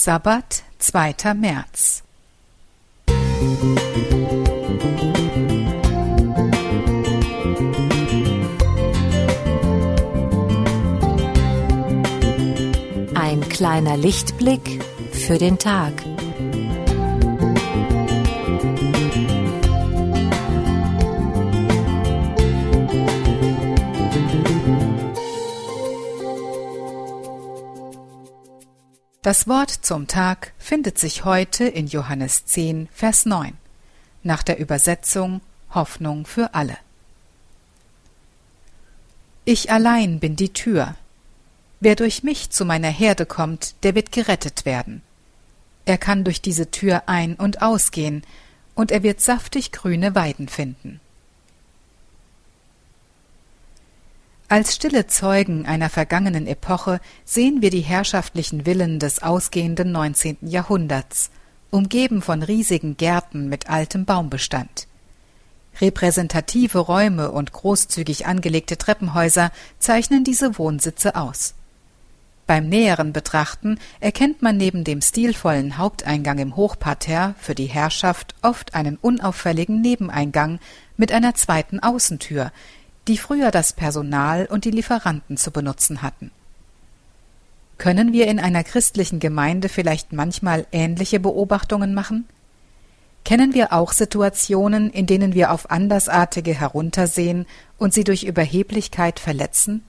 Sabbat, 0.00 0.62
2. 0.78 1.34
März. 1.34 2.04
Ein 13.16 13.40
kleiner 13.48 13.96
Lichtblick 13.96 14.84
für 15.10 15.36
den 15.36 15.58
Tag. 15.58 15.92
Das 29.22 29.48
Wort 29.48 29.70
zum 29.70 30.06
Tag 30.06 30.52
findet 30.58 30.96
sich 30.96 31.24
heute 31.24 31.64
in 31.64 31.88
Johannes 31.88 32.46
10, 32.46 32.88
Vers 32.92 33.26
9, 33.26 33.52
nach 34.22 34.44
der 34.44 34.60
Übersetzung 34.60 35.40
Hoffnung 35.74 36.24
für 36.24 36.54
alle. 36.54 36.78
Ich 39.44 39.72
allein 39.72 40.20
bin 40.20 40.36
die 40.36 40.52
Tür. 40.52 40.94
Wer 41.80 41.96
durch 41.96 42.22
mich 42.22 42.50
zu 42.50 42.64
meiner 42.64 42.90
Herde 42.90 43.26
kommt, 43.26 43.74
der 43.82 43.96
wird 43.96 44.12
gerettet 44.12 44.64
werden. 44.64 45.02
Er 45.84 45.98
kann 45.98 46.22
durch 46.22 46.40
diese 46.40 46.70
Tür 46.70 47.02
ein- 47.06 47.34
und 47.34 47.60
ausgehen, 47.60 48.22
und 48.76 48.92
er 48.92 49.02
wird 49.02 49.20
saftig 49.20 49.72
grüne 49.72 50.14
Weiden 50.14 50.46
finden. 50.46 51.00
Als 54.50 54.74
stille 54.74 55.06
Zeugen 55.06 55.66
einer 55.66 55.90
vergangenen 55.90 56.46
Epoche 56.46 57.00
sehen 57.26 57.60
wir 57.60 57.68
die 57.68 57.82
herrschaftlichen 57.82 58.64
Villen 58.64 58.98
des 58.98 59.22
ausgehenden 59.22 59.92
19. 59.92 60.38
Jahrhunderts, 60.40 61.30
umgeben 61.70 62.22
von 62.22 62.42
riesigen 62.42 62.96
Gärten 62.96 63.50
mit 63.50 63.68
altem 63.68 64.06
Baumbestand. 64.06 64.86
Repräsentative 65.82 66.78
Räume 66.78 67.30
und 67.30 67.52
großzügig 67.52 68.26
angelegte 68.26 68.78
Treppenhäuser 68.78 69.52
zeichnen 69.78 70.24
diese 70.24 70.56
Wohnsitze 70.58 71.14
aus. 71.14 71.52
Beim 72.46 72.70
näheren 72.70 73.12
Betrachten 73.12 73.78
erkennt 74.00 74.40
man 74.40 74.56
neben 74.56 74.82
dem 74.82 75.02
stilvollen 75.02 75.76
Haupteingang 75.76 76.38
im 76.38 76.56
Hochparterre 76.56 77.34
für 77.38 77.54
die 77.54 77.66
Herrschaft 77.66 78.34
oft 78.40 78.74
einen 78.74 78.96
unauffälligen 78.96 79.82
Nebeneingang 79.82 80.58
mit 80.96 81.12
einer 81.12 81.34
zweiten 81.34 81.80
Außentür, 81.80 82.50
die 83.08 83.18
früher 83.18 83.50
das 83.50 83.72
Personal 83.72 84.46
und 84.46 84.64
die 84.64 84.70
Lieferanten 84.70 85.36
zu 85.36 85.50
benutzen 85.50 86.02
hatten. 86.02 86.30
Können 87.78 88.12
wir 88.12 88.26
in 88.26 88.40
einer 88.40 88.64
christlichen 88.64 89.20
Gemeinde 89.20 89.68
vielleicht 89.68 90.12
manchmal 90.12 90.66
ähnliche 90.72 91.20
Beobachtungen 91.20 91.94
machen? 91.94 92.28
Kennen 93.24 93.54
wir 93.54 93.72
auch 93.72 93.92
Situationen, 93.92 94.90
in 94.90 95.06
denen 95.06 95.34
wir 95.34 95.52
auf 95.52 95.70
Andersartige 95.70 96.54
heruntersehen 96.54 97.46
und 97.78 97.94
sie 97.94 98.04
durch 98.04 98.24
Überheblichkeit 98.24 99.20
verletzen? 99.20 99.84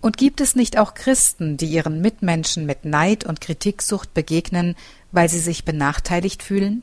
Und 0.00 0.16
gibt 0.16 0.40
es 0.40 0.56
nicht 0.56 0.78
auch 0.78 0.94
Christen, 0.94 1.56
die 1.56 1.66
ihren 1.66 2.00
Mitmenschen 2.00 2.66
mit 2.66 2.84
Neid 2.84 3.24
und 3.24 3.40
Kritiksucht 3.40 4.12
begegnen, 4.12 4.76
weil 5.12 5.28
sie 5.28 5.40
sich 5.40 5.64
benachteiligt 5.64 6.42
fühlen? 6.42 6.82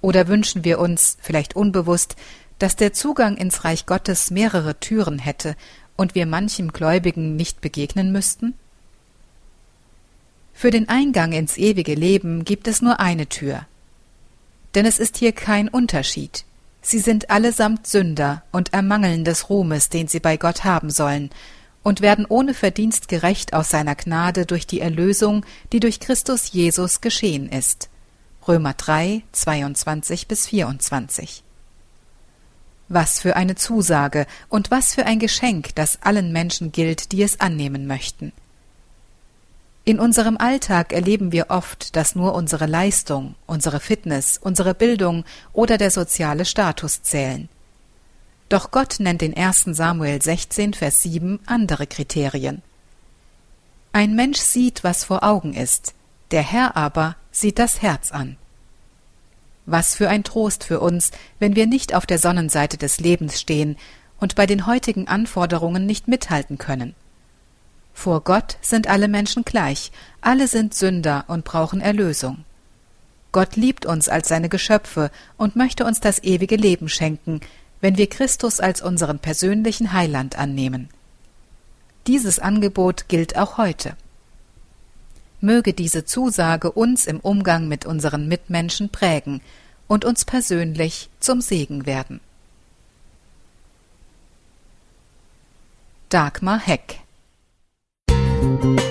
Oder 0.00 0.28
wünschen 0.28 0.64
wir 0.64 0.78
uns, 0.78 1.18
vielleicht 1.20 1.54
unbewusst, 1.54 2.16
dass 2.60 2.76
der 2.76 2.92
Zugang 2.92 3.36
ins 3.36 3.64
Reich 3.64 3.86
Gottes 3.86 4.30
mehrere 4.30 4.78
Türen 4.78 5.18
hätte 5.18 5.56
und 5.96 6.14
wir 6.14 6.26
manchem 6.26 6.72
Gläubigen 6.72 7.34
nicht 7.34 7.60
begegnen 7.60 8.12
müssten? 8.12 8.54
Für 10.52 10.70
den 10.70 10.88
Eingang 10.88 11.32
ins 11.32 11.56
ewige 11.56 11.94
Leben 11.94 12.44
gibt 12.44 12.68
es 12.68 12.82
nur 12.82 13.00
eine 13.00 13.26
Tür. 13.26 13.66
Denn 14.74 14.84
es 14.84 14.98
ist 14.98 15.16
hier 15.16 15.32
kein 15.32 15.68
Unterschied. 15.68 16.44
Sie 16.82 16.98
sind 16.98 17.30
allesamt 17.30 17.86
Sünder 17.86 18.42
und 18.52 18.72
ermangeln 18.72 19.24
des 19.24 19.48
Ruhmes, 19.48 19.88
den 19.88 20.06
sie 20.06 20.20
bei 20.20 20.36
Gott 20.36 20.64
haben 20.64 20.90
sollen, 20.90 21.30
und 21.82 22.02
werden 22.02 22.26
ohne 22.28 22.52
Verdienst 22.52 23.08
gerecht 23.08 23.54
aus 23.54 23.70
seiner 23.70 23.94
Gnade 23.94 24.44
durch 24.44 24.66
die 24.66 24.80
Erlösung, 24.80 25.46
die 25.72 25.80
durch 25.80 25.98
Christus 25.98 26.52
Jesus 26.52 27.00
geschehen 27.00 27.48
ist. 27.48 27.88
Römer 28.46 28.74
3, 28.74 29.22
22 29.32 30.28
bis 30.28 30.46
24. 30.46 31.42
Was 32.90 33.20
für 33.20 33.36
eine 33.36 33.54
Zusage 33.54 34.26
und 34.48 34.72
was 34.72 34.94
für 34.94 35.06
ein 35.06 35.20
Geschenk, 35.20 35.76
das 35.76 36.02
allen 36.02 36.32
Menschen 36.32 36.72
gilt, 36.72 37.12
die 37.12 37.22
es 37.22 37.38
annehmen 37.38 37.86
möchten. 37.86 38.32
In 39.84 40.00
unserem 40.00 40.36
Alltag 40.36 40.92
erleben 40.92 41.30
wir 41.30 41.50
oft, 41.50 41.94
dass 41.94 42.16
nur 42.16 42.34
unsere 42.34 42.66
Leistung, 42.66 43.36
unsere 43.46 43.78
Fitness, 43.78 44.38
unsere 44.38 44.74
Bildung 44.74 45.24
oder 45.52 45.78
der 45.78 45.92
soziale 45.92 46.44
Status 46.44 47.02
zählen. 47.02 47.48
Doch 48.48 48.72
Gott 48.72 48.96
nennt 48.98 49.22
in 49.22 49.36
1 49.36 49.66
Samuel 49.66 50.20
16, 50.20 50.74
Vers 50.74 51.02
7 51.02 51.38
andere 51.46 51.86
Kriterien. 51.86 52.60
Ein 53.92 54.16
Mensch 54.16 54.40
sieht, 54.40 54.82
was 54.82 55.04
vor 55.04 55.22
Augen 55.22 55.54
ist, 55.54 55.94
der 56.32 56.42
Herr 56.42 56.76
aber 56.76 57.14
sieht 57.30 57.60
das 57.60 57.82
Herz 57.82 58.10
an. 58.10 58.36
Was 59.70 59.94
für 59.94 60.08
ein 60.08 60.24
Trost 60.24 60.64
für 60.64 60.80
uns, 60.80 61.12
wenn 61.38 61.54
wir 61.54 61.68
nicht 61.68 61.94
auf 61.94 62.04
der 62.04 62.18
Sonnenseite 62.18 62.76
des 62.76 62.98
Lebens 62.98 63.40
stehen 63.40 63.76
und 64.18 64.34
bei 64.34 64.44
den 64.44 64.66
heutigen 64.66 65.06
Anforderungen 65.06 65.86
nicht 65.86 66.08
mithalten 66.08 66.58
können. 66.58 66.96
Vor 67.94 68.22
Gott 68.22 68.56
sind 68.62 68.88
alle 68.88 69.06
Menschen 69.06 69.44
gleich, 69.44 69.92
alle 70.20 70.48
sind 70.48 70.74
Sünder 70.74 71.24
und 71.28 71.44
brauchen 71.44 71.80
Erlösung. 71.80 72.44
Gott 73.30 73.54
liebt 73.54 73.86
uns 73.86 74.08
als 74.08 74.26
seine 74.26 74.48
Geschöpfe 74.48 75.12
und 75.36 75.54
möchte 75.54 75.84
uns 75.84 76.00
das 76.00 76.20
ewige 76.24 76.56
Leben 76.56 76.88
schenken, 76.88 77.40
wenn 77.80 77.96
wir 77.96 78.08
Christus 78.08 78.58
als 78.58 78.82
unseren 78.82 79.20
persönlichen 79.20 79.92
Heiland 79.92 80.36
annehmen. 80.36 80.88
Dieses 82.08 82.40
Angebot 82.40 83.06
gilt 83.06 83.36
auch 83.36 83.56
heute. 83.56 83.96
Möge 85.40 85.72
diese 85.72 86.04
Zusage 86.04 86.72
uns 86.72 87.06
im 87.06 87.20
Umgang 87.20 87.68
mit 87.68 87.86
unseren 87.86 88.28
Mitmenschen 88.28 88.90
prägen, 88.90 89.40
und 89.90 90.04
uns 90.04 90.24
persönlich 90.24 91.10
zum 91.18 91.40
Segen 91.40 91.84
werden. 91.84 92.20
Dagmar 96.10 96.60
Heck 96.60 97.00
Musik 98.08 98.89